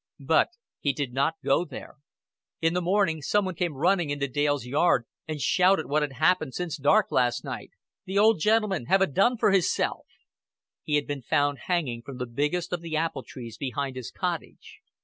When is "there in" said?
1.63-2.73